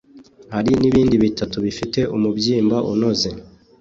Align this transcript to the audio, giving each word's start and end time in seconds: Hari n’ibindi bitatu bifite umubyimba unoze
Hari 0.53 0.71
n’ibindi 0.81 1.15
bitatu 1.23 1.57
bifite 1.65 1.99
umubyimba 2.15 2.77
unoze 2.93 3.29